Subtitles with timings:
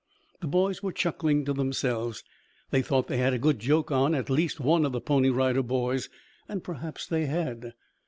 [0.39, 2.23] The boys were chuckling to themselves.
[2.71, 5.61] They thought they had a good joke on at least one of the Pony Rider
[5.61, 6.09] Boys,
[6.49, 7.73] and perhaps they had.